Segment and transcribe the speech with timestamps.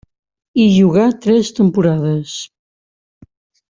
[0.61, 2.37] Hi jugà tres temporades.